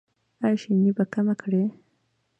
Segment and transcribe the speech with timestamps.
[0.43, 1.65] ایا شیریني به کمه کړئ؟